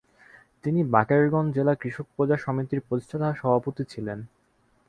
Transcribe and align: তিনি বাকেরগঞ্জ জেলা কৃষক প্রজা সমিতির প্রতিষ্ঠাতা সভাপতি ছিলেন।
তিনি 0.63 0.79
বাকেরগঞ্জ 0.85 1.49
জেলা 1.55 1.73
কৃষক 1.75 2.07
প্রজা 2.15 2.37
সমিতির 2.37 2.85
প্রতিষ্ঠাতা 2.87 3.29
সভাপতি 3.33 3.83
ছিলেন। 3.83 4.19